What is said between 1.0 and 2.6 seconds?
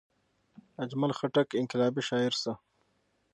خټک انقلابي شاعر شو.